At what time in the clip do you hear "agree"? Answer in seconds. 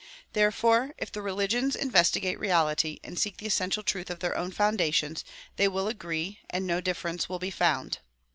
5.87-6.39